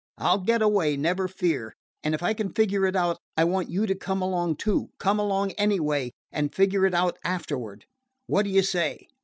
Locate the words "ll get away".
0.33-0.97